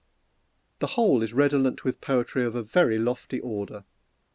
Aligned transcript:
The 0.79 0.87
whole 0.87 1.21
is 1.21 1.31
redolent 1.31 1.83
with 1.83 2.01
poetry 2.01 2.43
of 2.43 2.55
a 2.55 2.63
very 2.63 2.97
lofty 2.97 3.39
order. 3.39 3.85